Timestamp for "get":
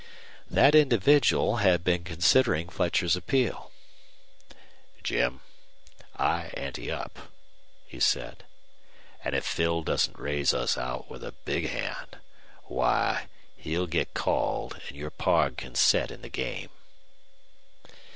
13.85-14.15